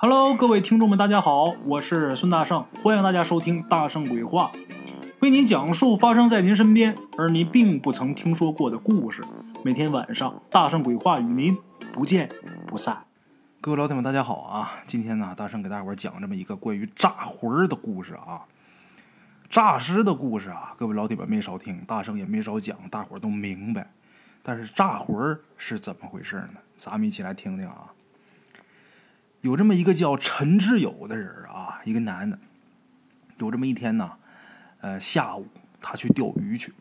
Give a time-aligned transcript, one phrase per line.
[0.00, 4.52] Hello，各位听众们，大家好，我是孙大圣，欢迎大家收听《大圣鬼话》，
[5.18, 9.24] 为您讲述发生在您身边而您并不曾听说过的故事。
[9.64, 11.58] 每天晚上，《大圣鬼话》与您
[11.92, 12.28] 不见
[12.64, 12.96] 不散。
[13.60, 14.70] 各位老铁们，大家好啊！
[14.86, 18.42] 今天呢，大圣给大伙讲这么一个关于炸魂儿的故事啊。
[19.50, 23.90] 诈尸的故事啊，各位老铁们没少听，大圣也没少讲，大伙儿都明白。
[24.44, 26.60] 但是炸魂儿是怎么回事呢？
[26.76, 27.90] 咱们一起来听听啊。
[29.40, 32.38] 有这么一个叫陈志友的人啊，一个男的。
[33.38, 34.10] 有这么一天呢，
[34.80, 35.46] 呃，下午
[35.80, 36.72] 他去钓鱼去。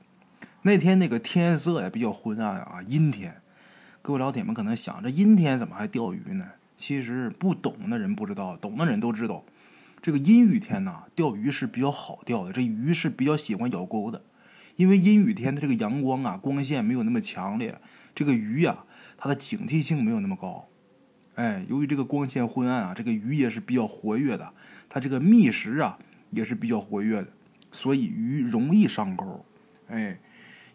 [0.64, 3.42] 那天那个天色也比较昏暗啊，阴天。
[4.02, 6.46] 各位老铁们可能想，这阴天怎么还钓鱼呢？
[6.76, 9.44] 其实不懂的人不知道，懂的人都知道。
[10.02, 12.52] 这个阴雨天呐，钓鱼是比较好钓的。
[12.52, 14.24] 这鱼是比较喜欢咬钩的，
[14.78, 17.80] 因为阴雨天的这个阳光啊，光线没有那么强烈，
[18.16, 18.84] 这个鱼呀，
[19.16, 20.68] 它的警惕性没有那么高。
[21.38, 24.52] 哎，由于这个光线昏暗啊，这个鱼也是比较活跃的，
[24.90, 25.96] 它这个觅食啊
[26.32, 27.28] 也是比较活跃的，
[27.72, 29.46] 所以鱼容易上钩。
[29.88, 30.18] 哎，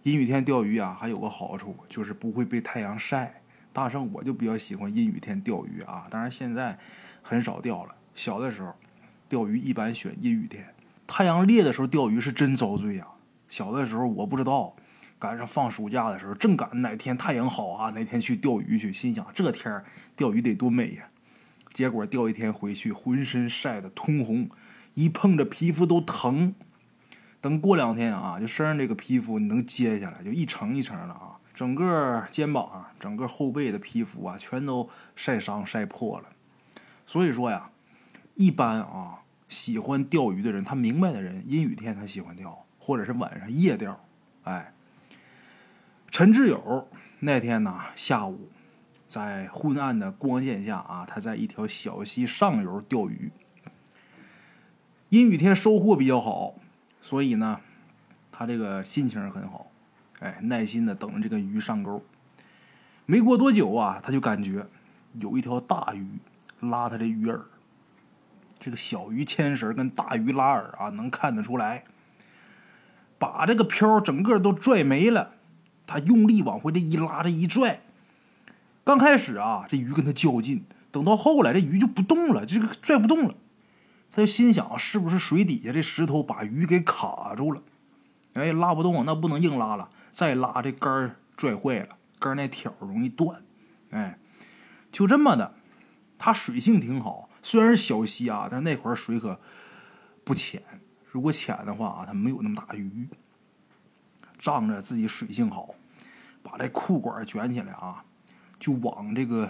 [0.04, 3.42] 阴雨天钓鱼啊，还有个好处就是不会被太阳晒。
[3.72, 6.78] 大圣我就比较喜欢阴雨天钓鱼啊，当然现在
[7.22, 7.94] 很少钓了。
[8.14, 8.72] 小的时候
[9.28, 10.64] 钓鱼一般选阴雨天，
[11.08, 13.06] 太阳烈的时候钓鱼是真遭罪呀。
[13.48, 14.76] 小的时候我不知道。
[15.22, 18.92] 赶上放暑假的时候，正赶哪天太阳好啊，哪天去钓鱼去。
[18.92, 19.80] 心想这天
[20.16, 21.04] 钓鱼得多美呀！
[21.72, 24.50] 结果钓一天回去，浑身晒得通红，
[24.94, 26.52] 一碰着皮肤都疼。
[27.40, 36.24] 等过两天啊，就身上这个皮肤你能揭下来，就一层一层的啊，整个肩膀啊、整个后背的皮肤啊，全都晒伤晒破了。
[37.06, 37.70] 所以说呀，
[38.34, 44.04] 一般啊，喜欢钓鱼的人，他明白的人，阴雨天他喜欢钓，或者是晚上夜钓，
[44.42, 44.72] 哎。
[46.12, 46.86] 陈志友
[47.20, 48.50] 那天呢下午，
[49.08, 53.32] 在昏暗的光线下啊，他在一条小溪上游钓鱼。
[55.08, 56.54] 阴雨天收获比较好，
[57.00, 57.58] 所以呢，
[58.30, 59.68] 他这个心情很好，
[60.18, 62.04] 哎，耐心的等着这个鱼上钩。
[63.06, 64.66] 没过多久啊，他就感觉
[65.18, 66.06] 有一条大鱼
[66.60, 67.40] 拉他的鱼饵。
[68.60, 71.84] 这个小鱼牵绳跟大鱼拉饵啊，能看得出来，
[73.18, 75.36] 把这个漂整个都拽没了。
[75.86, 77.80] 他用力往回这一拉，这一拽，
[78.84, 83.34] 刚开始啊，这鱼跟他较劲，等到后来，这鱼就不动了，这个拽不动了。
[84.10, 87.62] 他就心想，是不是水底下这石头把鱼给卡住了？
[88.34, 93.42] 哎，拉不动，那不能硬拉了，再拉这杆拽坏了，杆那条容易断。
[93.90, 94.18] 哎，
[94.90, 95.54] 就这么的，
[96.18, 99.40] 他水性挺好，虽然是小溪啊，但那块水可
[100.24, 100.62] 不浅。
[101.10, 103.06] 如果浅的话啊，它没有那么大鱼。
[104.42, 105.72] 仗着自己水性好，
[106.42, 108.04] 把这裤管卷起来啊，
[108.58, 109.48] 就往这个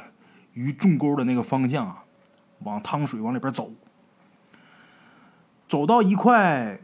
[0.53, 2.05] 鱼中钩的那个方向啊，
[2.59, 3.73] 往汤水往里边走。
[5.67, 6.79] 走到一块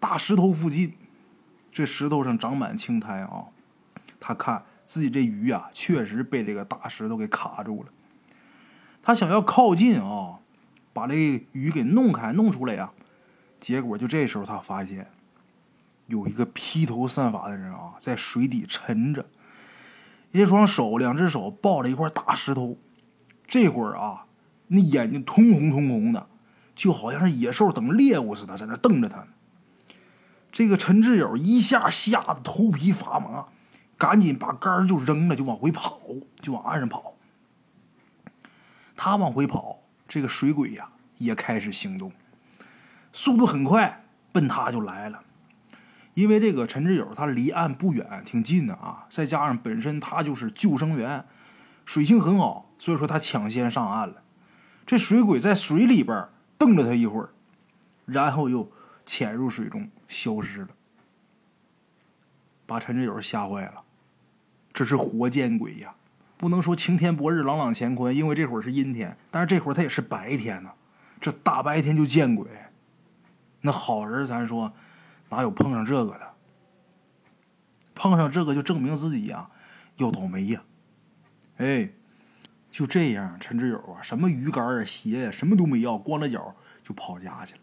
[0.00, 0.94] 大石头附近，
[1.70, 3.44] 这石头上长满青苔啊，
[4.18, 7.90] 他看自己这鱼啊，确实被这个大石头给卡住了。
[9.02, 10.38] 他想要靠近啊，
[10.94, 11.14] 把这
[11.52, 12.90] 鱼给弄开、弄出来呀，
[13.60, 15.10] 结果就这时候他发现。
[16.08, 19.26] 有一个披头散发的人啊，在水底沉着，
[20.32, 22.78] 一双手，两只手抱着一块大石头，
[23.46, 24.24] 这会儿啊，
[24.68, 26.26] 那眼睛通红通红的，
[26.74, 29.26] 就好像是野兽等猎物似的，在那瞪着他。
[30.50, 33.44] 这个陈志友一下吓得头皮发麻，
[33.98, 36.00] 赶紧把杆就扔了，就往回跑，
[36.40, 37.12] 就往岸上跑。
[38.96, 42.10] 他往回跑，这个水鬼呀也开始行动，
[43.12, 45.22] 速度很快，奔他就来了。
[46.18, 51.24] 因为这个陈志友他离岸不远，挺近的啊，再加上本身他就是救生员，
[51.86, 54.16] 水性很好，所以说他抢先上岸了。
[54.84, 56.26] 这水鬼在水里边
[56.58, 57.28] 瞪了他一会儿，
[58.04, 58.68] 然后又
[59.06, 60.68] 潜入水中消失了，
[62.66, 63.74] 把陈志友吓坏了。
[64.72, 65.94] 这是活见鬼呀！
[66.36, 70.70] 不能说晴天博日朗朗乾坤，因为这会儿是阴天，但是这会儿他也是白天呢。
[71.20, 72.48] 这大白天就见鬼，
[73.60, 74.72] 那好人咱说。
[75.30, 76.28] 哪有碰上这个的？
[77.94, 79.50] 碰上这个就证明自己呀，
[79.96, 80.62] 要倒霉呀！
[81.56, 81.90] 哎，
[82.70, 86.54] 就这样，陈志友啊，什么鱼竿啊、鞋呀，什么都没要，光着脚
[86.84, 87.60] 就跑家去了。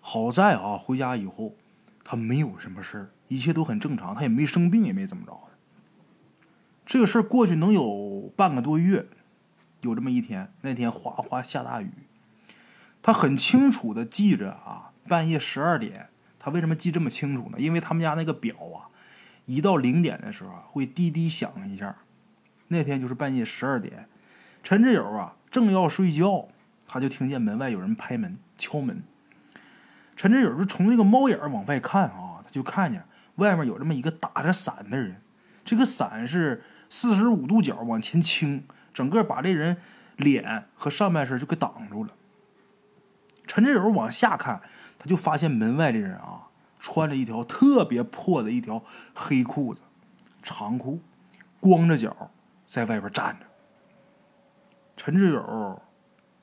[0.00, 1.54] 好在啊，回家以后
[2.02, 5.52] 他没有什么事儿，一切都很正常，他也没生病，也没怎么着的。
[6.86, 9.06] 这个事儿过去能有半个多月，
[9.82, 11.90] 有这么一天，那天哗哗下大雨，
[13.02, 16.08] 他很清楚的记着啊，半夜十二点。
[16.46, 17.58] 他为什么记这么清楚呢？
[17.58, 18.86] 因为他们家那个表啊，
[19.46, 21.96] 一到零点的时候会滴滴响一下。
[22.68, 24.08] 那天就是半夜十二点，
[24.62, 26.46] 陈志友啊正要睡觉，
[26.86, 29.02] 他就听见门外有人拍门、敲门。
[30.14, 33.04] 陈志友就从那个猫眼往外看啊，他就看见
[33.34, 35.20] 外面有这么一个打着伞的人，
[35.64, 38.64] 这个伞是四十五度角往前倾，
[38.94, 39.78] 整个把这人
[40.16, 42.10] 脸和上半身就给挡住了。
[43.48, 44.60] 陈志友往下看，
[44.98, 46.48] 他就发现门外这人啊，
[46.78, 48.82] 穿着一条特别破的一条
[49.14, 49.80] 黑裤子、
[50.42, 51.00] 长裤，
[51.60, 52.30] 光着脚
[52.66, 53.46] 在外边站着。
[54.96, 55.82] 陈志友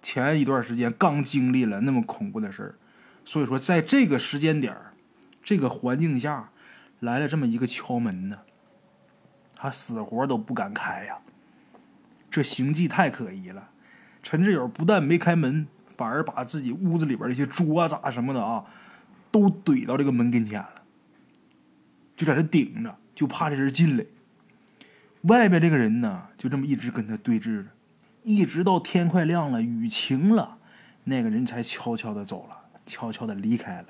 [0.02, 2.78] 前一段时间刚经历了那么恐怖的事。
[3.26, 4.76] 所以说，在这个时间点
[5.42, 6.52] 这个环境下，
[7.00, 8.40] 来了这么一个敲门呢，
[9.56, 11.18] 他死活都不敢开呀。
[12.30, 13.70] 这行迹太可疑了。
[14.22, 15.68] 陈志友不但没开门，
[16.04, 18.66] 反而把自己屋子里边这些桌子什么的啊，
[19.32, 20.70] 都怼到这个门跟前了，
[22.18, 24.04] 就在这顶着，就怕这人进来。
[25.22, 27.70] 外边这个人呢，就这么一直跟他对峙着，
[28.24, 30.58] 一直到天快亮了，雨晴了，
[31.06, 32.58] 那个人才悄悄的走了。
[32.86, 33.88] 悄悄的离开了。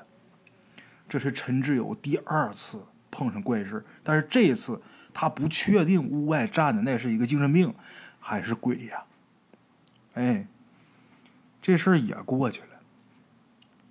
[1.10, 4.80] 这是陈志友第二次碰上怪事但是这次
[5.12, 7.74] 他不确定屋外站的那是一个精神病
[8.19, 9.04] 还是鬼呀？
[10.13, 10.45] 哎，
[11.63, 12.68] 这事儿也过去了。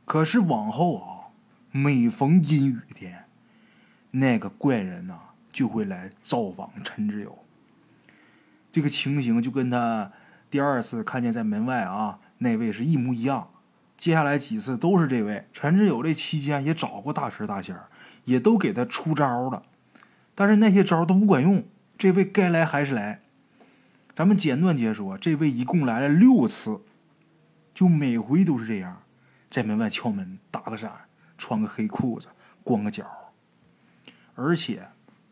[0.05, 1.33] 可是往后啊，
[1.71, 3.25] 每逢阴雨天，
[4.11, 5.19] 那个怪人呐
[5.51, 7.39] 就会来造访陈志友。
[8.71, 10.13] 这个情形就跟他
[10.51, 13.49] 第二次看见在门外啊那位是一模一样。
[13.97, 17.75] 接下来几次都是这位陈志友，这期间也找过大师大仙
[18.27, 19.63] 也都给他出招了，
[20.35, 21.65] 但是那些招都不管用。
[21.97, 23.23] 这位该来还是来。
[24.15, 26.83] 咱们简短解说，这位一共来了六次，
[27.75, 29.03] 就每回都是这样，
[29.51, 30.91] 在门外敲门，打个伞，
[31.37, 32.29] 穿个黑裤子，
[32.63, 33.07] 光个脚。
[34.35, 34.89] 而且，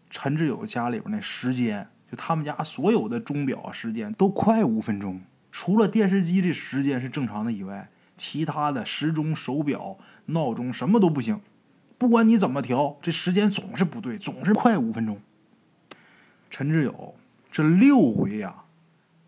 [0.09, 5.21] 陈志友家里边那时间，就他们家所有的钟表时间都快五分钟，
[5.51, 7.91] 除了电视机的时间是正常的以外。
[8.17, 9.97] 其他的时钟、手表、
[10.27, 11.41] 闹钟什么都不行，
[11.97, 15.19] 不管你怎么调，这时间总是不对，总是快五分钟。
[16.51, 17.15] 陈志友
[17.51, 18.65] 这六回呀，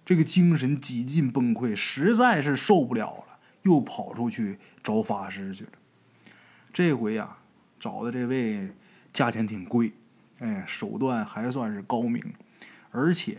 [0.05, 5.71] 这个精神几近崩溃，实在是受不了了，又跑出去找法师去了。
[6.73, 7.37] 这回呀，
[7.79, 8.71] 找的这位
[9.13, 9.93] 价钱挺贵，
[10.39, 12.23] 哎，手段还算是高明，
[12.91, 13.39] 而且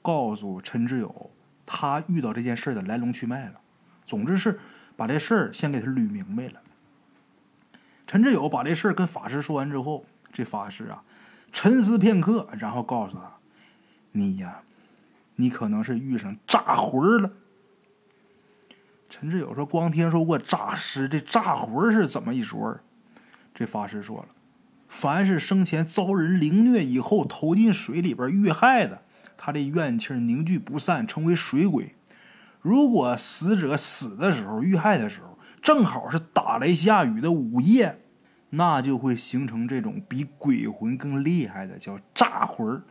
[0.00, 1.30] 告诉陈志友
[1.64, 3.60] 他遇到这件事的来龙去脉了。
[4.06, 4.58] 总之是。
[4.94, 6.60] 把这事儿先给他捋明白了。
[8.06, 11.02] 陈志友把这事儿跟法师说完之后，这法师啊
[11.50, 13.32] 沉思片刻，然后告诉他
[14.12, 14.62] ：“你呀，
[15.42, 17.32] 你可能是遇上诈魂了。”
[19.10, 22.78] 陈志友说：“光听说过诈尸，这诈魂是怎么一说？”
[23.54, 24.28] 这法师说了
[24.88, 29.02] ：“凡是生前遭人凌虐以后投进水里边遇害的，
[29.36, 31.94] 他的怨气凝聚不散，成为水鬼。”
[32.62, 38.00] 如果死者死的时候遇害的时候正好是打雷下雨的午夜，
[38.50, 42.82] 那就会形成这种比鬼魂更厉害的叫诈魂儿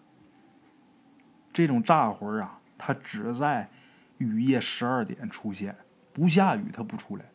[1.53, 3.69] 这种诈魂啊，它只在
[4.17, 5.75] 雨夜十二点出现，
[6.13, 7.25] 不下雨它不出来，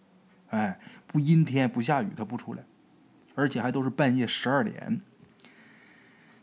[0.51, 2.63] 哎，不阴天不下雨它不出来，
[3.35, 5.01] 而且还都是半夜十二点。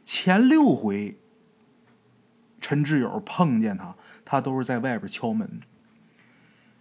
[0.06, 1.18] 前六回，
[2.60, 5.62] 陈志友碰见他，他都是在外边敲门。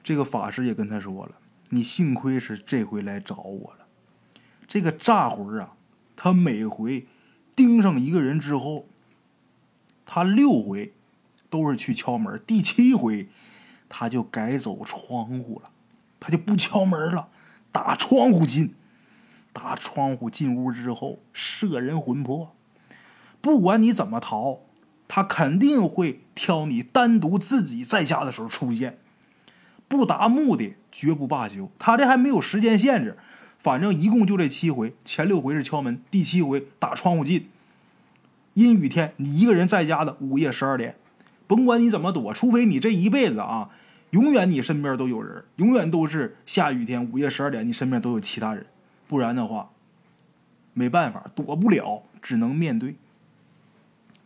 [0.03, 1.37] 这个法师也跟他说了
[1.71, 3.87] ：“你幸亏是这回来找我了。
[4.67, 5.75] 这个诈魂啊，
[6.17, 7.07] 他每回
[7.55, 8.89] 盯上一个人之后，
[10.15, 10.93] 他六回
[11.49, 13.29] 都是去敲门，第七回
[13.89, 15.71] 他就改走窗户了，
[16.21, 17.29] 他就不敲门了，
[17.73, 18.75] 打窗户进。
[19.55, 22.55] 打窗户进屋之后，摄人魂魄，
[23.41, 24.59] 不管你怎么逃，
[25.09, 28.99] 他肯定会挑你单独自己在家的时候出现。”
[29.89, 31.71] 不达目的绝不罢休。
[31.79, 33.17] 他这还没有时间限制，
[33.57, 37.49] 反正一共就这七回，前六回是敲门，第七回打窗户进。
[38.55, 40.97] 阴雨天，你一个人在家的午夜十二点，
[41.47, 43.71] 甭管你怎么躲，除非你这一辈子啊，
[44.11, 48.67] 永远你身边都有人，永远都是下雨天午夜十二点，你身边都有其他人，
[49.09, 49.71] 不然的话，
[50.75, 52.97] 没办法，躲不了，只能面对。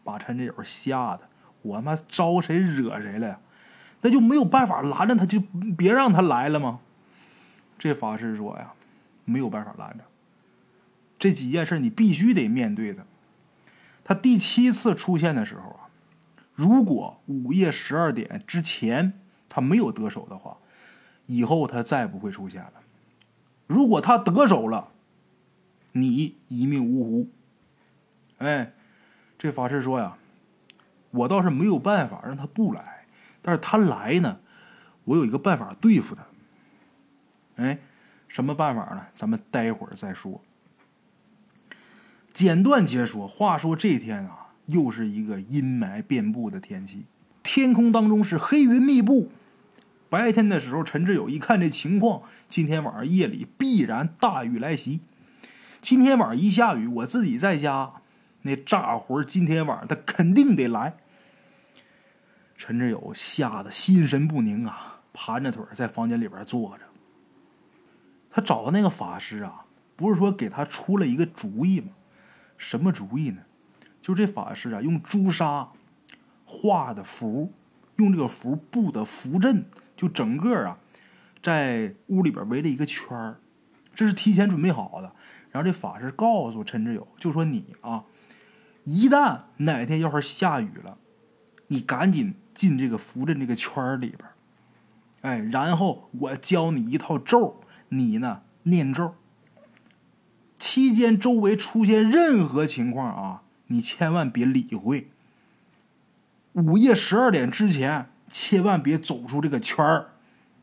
[0.02, 1.20] 把陈这友吓得，
[1.62, 3.38] 我他妈招谁惹谁了呀？
[4.02, 5.40] 那就没有办法拦着他，就
[5.76, 6.80] 别让他来了吗？
[7.78, 8.72] 这法师说呀，
[9.24, 10.04] 没有办法拦着。
[11.18, 13.04] 这几件事你必须得面对的。
[14.08, 15.90] 他第七次出现的时候啊，
[16.54, 19.12] 如果午夜十二点之前
[19.48, 20.56] 他没有得手的话，
[21.26, 22.74] 以后他再不会出现了。
[23.66, 24.92] 如果他得手了，
[25.90, 27.28] 你一命呜呼。
[28.38, 28.72] 哎，
[29.36, 30.16] 这法师说呀，
[31.10, 33.06] 我倒是没有办法让他不来。
[33.42, 34.38] 但是他来呢，
[35.02, 36.24] 我有一个办法对付他。
[37.56, 37.76] 哎，
[38.28, 39.04] 什么办法呢？
[39.14, 40.40] 咱们待会儿再说。
[42.36, 47.06] 简短解说，话说这天啊，又是一个阴霾遍布的天气，
[47.42, 49.30] 天空当中是黑云密布。
[50.10, 55.00] 白天的时候，陈志友一看这情况，今天晚上夜里必然大雨来袭。
[55.80, 57.90] 今天晚上一下雨，我自己在家，
[58.42, 60.94] 那炸魂今天晚上他肯定得来。
[62.58, 66.84] 陈志友吓得心神不宁啊，盘着腿在房间里边坐着。
[68.30, 69.64] 他找的那个法师啊，
[69.96, 71.88] 不是说给他出了一个主意吗？
[72.56, 73.42] 什么主意呢？
[74.00, 75.68] 就这法师啊，用朱砂
[76.44, 77.52] 画的符，
[77.96, 79.64] 用这个符布的符阵，
[79.96, 80.78] 就整个啊，
[81.42, 83.40] 在屋里边围了一个圈儿，
[83.94, 85.12] 这是提前准备好的。
[85.50, 88.04] 然后这法师告诉陈志友，就说你啊，
[88.84, 90.98] 一旦哪天要是下雨了，
[91.66, 94.28] 你赶紧进这个符阵这个圈儿里边，
[95.22, 99.14] 哎，然后我教你一套咒，你呢念咒。
[100.58, 105.08] 期间周围出现任何情况啊，你千万别理会。
[106.52, 110.12] 午夜十二点之前，千万别走出这个圈儿，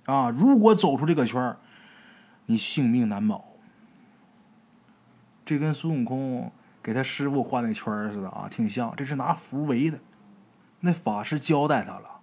[0.05, 0.31] 啊！
[0.31, 1.57] 如果走出这个圈儿，
[2.47, 3.45] 你性命难保。
[5.45, 8.91] 这跟孙悟空给他师傅画那圈儿似的啊，挺像。
[8.97, 9.99] 这是拿符围的。
[10.79, 12.21] 那法师交代他了：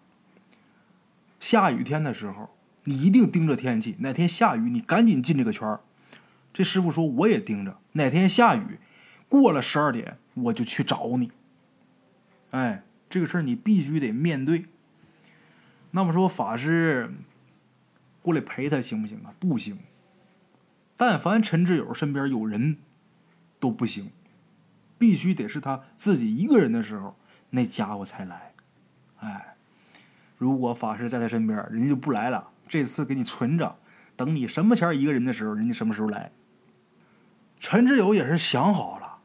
[1.38, 2.50] 下雨天的时候，
[2.84, 5.80] 你一定盯着天气，哪天下雨，你赶紧进这个圈儿。
[6.52, 8.78] 这师傅说：“我也盯着，哪天下雨，
[9.28, 11.30] 过了十二点，我就去找你。
[12.50, 14.66] 哎，这个事儿你必须得面对。
[15.92, 17.12] 那么说，法师
[18.20, 19.32] 过来陪他行不行啊？
[19.38, 19.78] 不行。
[20.96, 22.76] 但凡陈志友身边有人，
[23.60, 24.10] 都不行，
[24.98, 27.16] 必须得是他自己一个人的时候，
[27.50, 28.52] 那家伙才来。
[29.20, 29.54] 哎，
[30.36, 32.48] 如果法师在他身边，人家就不来了。
[32.68, 33.76] 这次给你存着，
[34.16, 36.32] 等你什么前一个人的时候，人家什么时候来。”
[37.60, 39.18] 陈志友也是想好了，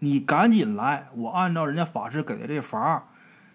[0.00, 3.08] 你赶紧来，我按照人家法师给的这法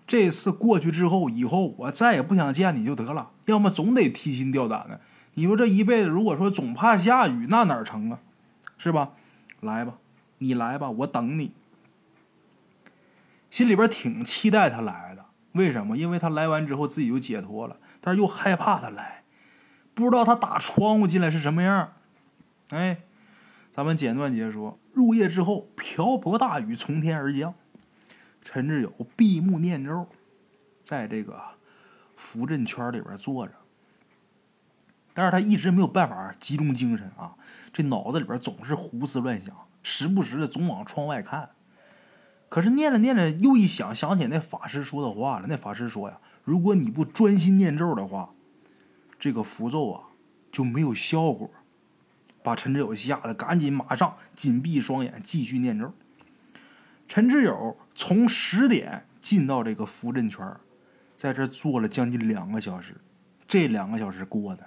[0.07, 3.29] 这次过去之后，以后我再也不想见你就得了。
[3.45, 4.99] 要么总得提心吊胆的。
[5.35, 8.19] 你说这一辈子，如果说总怕下雨，那哪成啊？
[8.79, 9.11] 是吧？
[9.61, 9.93] 来吧，
[10.39, 11.51] 你来吧，我等你。
[13.51, 15.95] 心里边挺期待他来的，为什么？
[15.95, 19.23] 因为他来完之后自己就解脱了，但是又害怕他来，
[19.93, 21.93] 不知道他打窗户进来是什么样。
[22.71, 22.97] 哎。
[23.75, 27.53] 咱们简短解说：入夜之后，瓢泼大雨从天而降。
[28.41, 30.07] 陈志友闭目念咒，
[30.81, 31.37] 在这个
[32.15, 33.51] 符阵圈里边坐着。
[35.13, 37.35] 但是他一直没有办法集中精神啊，
[37.73, 39.53] 这脑子里边总是胡思乱想，
[39.83, 41.49] 时不时的总往窗外看。
[42.47, 45.47] 可是念着念着，又一想，想起那法师说的话了。
[45.49, 48.29] 那法师说呀：“如果你不专心念咒的话，
[49.19, 50.03] 这个符咒啊
[50.49, 51.51] 就没有效果。”
[52.45, 55.91] 把陈志友吓得赶紧马上紧闭双眼继续念咒。
[57.07, 60.47] 陈志友从十点进到这个符阵圈，
[61.17, 62.93] 在这坐了将近两个小时，
[63.47, 64.63] 这两个小时过的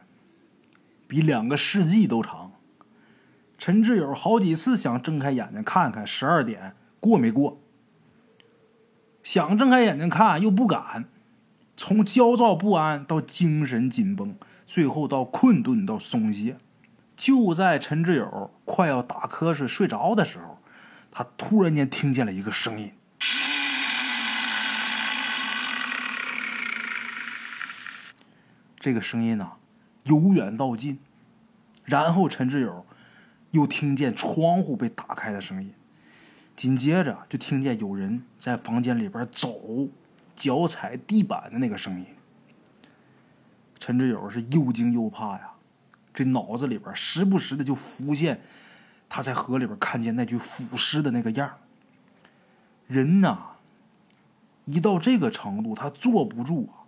[1.06, 2.50] 比两个世纪都长。
[3.56, 7.60] 陈志友好几次想睁开眼睛看看十二点过没过，
[9.22, 11.04] 想睁开眼睛看又不敢，
[11.76, 16.56] 从焦躁不安到精神紧绷，最后到困顿到松懈。
[17.18, 20.56] 就在陈志友快要打瞌睡睡着的时候，
[21.10, 22.92] 他突然间听见了一个声音。
[28.78, 29.54] 这个声音呢，
[30.04, 31.00] 由远到近，
[31.84, 32.86] 然后陈志友
[33.50, 35.74] 又听见窗户被打开的声音，
[36.54, 39.88] 紧接着就听见有人在房间里边走，
[40.36, 42.06] 脚踩地板的那个声音。
[43.80, 45.50] 陈志友是又惊又怕呀。
[46.18, 48.40] 这脑子里边时不时的就浮现
[49.08, 51.48] 他在河里边看见那具腐尸的那个样
[52.88, 53.38] 人呐，
[54.64, 56.82] 一到这个程度，他坐不住啊，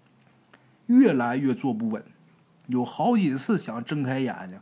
[0.86, 2.02] 越来越坐不稳，
[2.66, 4.58] 有好几次想睁开眼睛，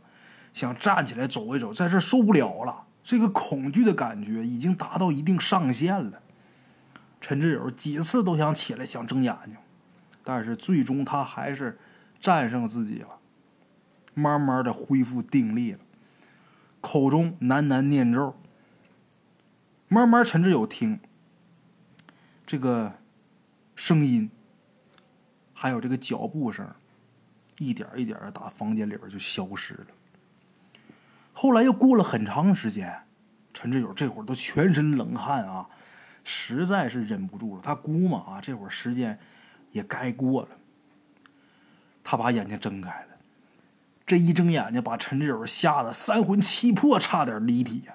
[0.53, 2.83] 想站起来走一走，在这受不了了。
[3.03, 6.21] 这个恐惧的感觉已经达到一定上限了。
[7.19, 9.55] 陈志友几次都想起来想睁眼睛，
[10.23, 11.79] 但是最终他还是
[12.21, 13.18] 战胜自己了。
[14.19, 15.79] 慢慢的恢复定力了，
[16.81, 18.35] 口中喃喃念咒。
[19.87, 20.99] 慢慢，陈志友听
[22.45, 22.93] 这个
[23.75, 24.29] 声音，
[25.53, 26.69] 还有这个脚步声，
[27.57, 29.87] 一点一点的打房间里边就消失了。
[31.33, 32.93] 后来又过了很长时间，
[33.53, 35.67] 陈志友这会儿都全身冷汗啊，
[36.23, 37.61] 实在是忍不住了。
[37.63, 39.17] 他估摸啊，这会儿时间
[39.71, 40.49] 也该过了。
[42.03, 43.08] 他把眼睛睁开了。
[44.09, 47.93] 这一睁眼睛，把陈志友吓得三魂七魄，差点离体呀！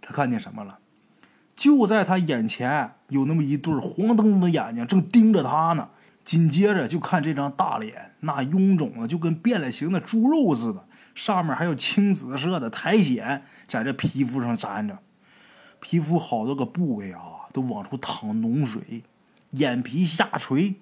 [0.00, 0.78] 他看见什么了？
[1.54, 5.90] 就在他眼前有那么一对黄澄澄的眼睛，正盯着他呢。
[6.24, 14.98] 紧接着就看这张大脸，那臃肿的就跟变了形的猪肉似的，上面还有青紫色的苔藓在这皮肤上粘着，
[15.80, 17.20] 皮肤好多个部位啊
[17.52, 19.02] 都往出淌脓水，
[19.50, 20.76] 眼皮下垂，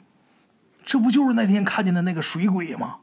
[0.84, 2.98] 这不就是那天看见的那个水鬼吗？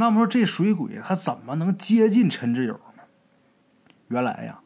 [0.00, 3.02] 那么说这水鬼他怎么能接近陈志友呢？
[4.08, 4.60] 原来呀，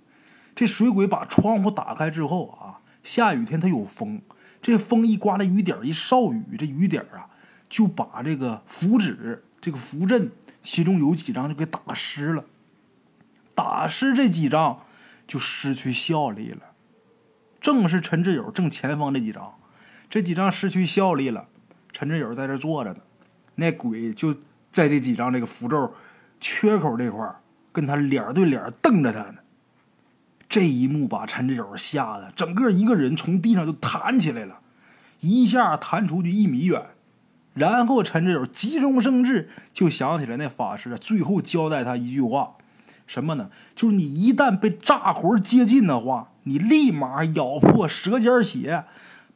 [0.55, 4.23] 这水鬼把窗户打开之后啊，下雨天他有风。
[4.63, 7.29] 这风一刮，那雨点一少雨，这雨点啊，
[7.69, 10.31] 就把这个符纸、这个符阵，
[10.63, 12.45] 其中有几张就给打湿了。
[13.57, 14.85] 打湿这几张
[15.27, 16.63] 就失去效力了。
[17.61, 19.53] 正是陈志友正前方这几张，
[20.09, 21.49] 这几张失去效力了。
[21.93, 23.01] 陈志友在这坐着呢，
[23.57, 24.37] 那鬼就
[24.75, 25.95] 在这几张这个符咒
[26.41, 27.33] 缺口这块
[27.73, 29.37] 跟他脸对脸瞪着他呢。
[30.49, 34.59] 这一幕把陈志友吓得整个一个人从地上就弹起来了，
[35.21, 36.83] 一下弹出去一米远。
[37.55, 42.57] 然后陈志友急中生智，就想起来那法师最后交代他一句话，
[43.07, 43.51] 什么呢？
[43.77, 48.85] 就是你一旦被炸魂接近的话，你立马咬破舌尖血，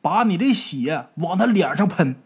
[0.00, 2.16] 把你这血往他脸上喷。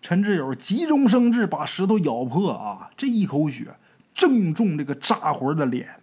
[0.00, 3.76] 陈志友急中生智，把石头咬破啊，这一口血
[4.14, 6.00] 正中这个炸魂的脸。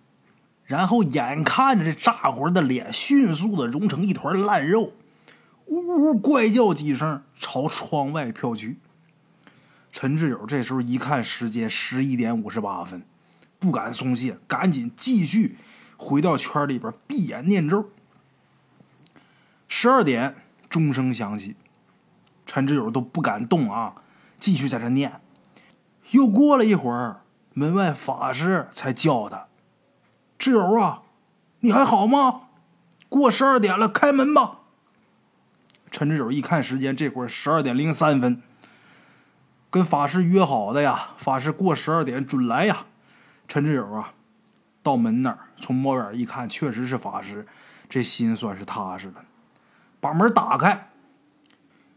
[0.65, 4.93] 然后眼看着这炸魂的脸迅速的融成一团烂肉，
[5.67, 8.77] 呜呜怪叫几声，朝窗外飘去。
[9.91, 13.03] 陈志友这时候一看时间，十一点五十八分，
[13.59, 15.55] 不敢松懈，赶紧继续
[15.97, 17.89] 回到圈里边闭眼念咒。
[19.67, 20.35] 十二点
[20.67, 21.55] 钟声响起，
[22.45, 23.95] 陈志友都不敢动啊，
[24.39, 25.19] 继续在这念。
[26.11, 27.21] 又过了一会儿，
[27.53, 29.47] 门外法师才叫他。
[30.37, 31.01] 挚友啊，
[31.61, 32.41] 你还好吗？
[33.09, 34.59] 过十二点了，开门吧。
[35.89, 38.43] 陈志友一看时间，这会儿十二点零三分，
[39.69, 41.11] 跟法师约好的呀。
[41.17, 42.85] 法师过十二点准来呀。
[43.47, 44.13] 陈志友啊，
[44.83, 47.47] 到门那儿，从猫眼一看，确实是法师，
[47.87, 49.23] 这心算是踏实了。
[50.01, 50.89] 把门打开，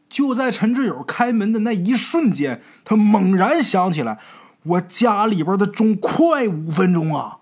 [0.08, 4.18] 就在陈志友开门的那一瞬间，他猛然想起来，
[4.62, 7.38] 我家里边的钟快五分钟啊。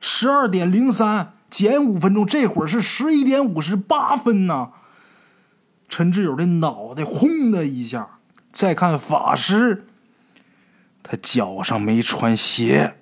[0.00, 4.70] 十二点零三减五分钟，这会儿是十一点五十八分呢。
[5.88, 8.18] 陈志友的脑袋轰的一下，
[8.50, 9.86] 再看法师，
[11.02, 12.96] 他脚上没穿鞋。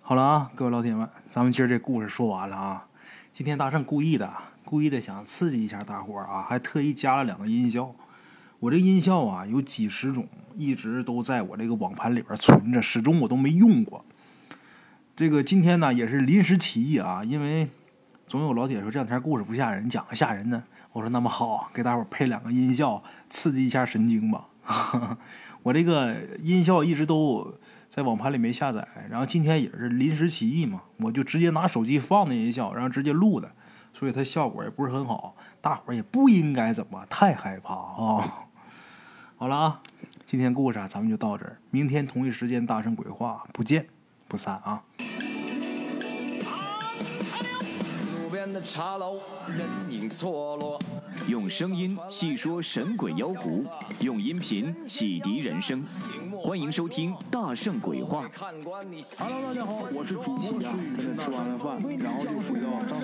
[0.00, 2.86] 好了啊，各位老铁们，咱们今儿这故事说完了啊。
[3.32, 4.32] 今天大圣故意的，
[4.74, 7.94] 故意的想刺激一下大伙儿啊，还特意加了两个音效。
[8.58, 14.04] 我这音效啊有几十种，一直都在我这个网盘里边存着，始终我都没用过。
[15.14, 17.68] 这个今天呢也是临时起意啊，因为
[18.26, 20.60] 总有老铁说这两天故事不吓人，讲个吓人的。
[20.90, 24.48] 我说那么好，给大伙配两个音效，刺激一下神经吧。
[25.62, 27.54] 我这个音效一直都
[27.88, 33.48] 在网盘里没下载，然后今天也是临时起意嘛，我就直接拿手机放的音效，然后直接录的，
[33.94, 38.44] 所以它效果也不是很好，大伙儿也不应该怎么太害怕啊。
[39.36, 39.80] 好了啊，
[40.26, 43.86] 今天故事啊咱们就到这儿，明天同一时间大圣鬼话不见。
[44.26, 44.82] 不散啊！
[48.52, 50.78] 的茶楼，人影错落
[51.28, 53.64] 用声音细说神鬼妖狐，
[54.00, 55.82] 用音频启迪人生。
[56.42, 58.26] 欢迎收听《大圣鬼话》。
[59.18, 60.96] Hello，大家好，我是主播孙宇。
[61.14, 62.68] 吃完了饭，然后就回到
[63.00, 63.03] 自